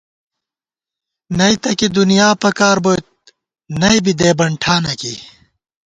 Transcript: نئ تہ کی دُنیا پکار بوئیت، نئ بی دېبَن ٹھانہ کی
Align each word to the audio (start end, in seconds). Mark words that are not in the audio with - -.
نئ 1.37 1.53
تہ 1.61 1.71
کی 1.79 1.87
دُنیا 1.97 2.27
پکار 2.41 2.77
بوئیت، 2.83 3.07
نئ 3.79 3.97
بی 4.03 4.13
دېبَن 4.19 4.51
ٹھانہ 4.61 4.93
کی 5.01 5.13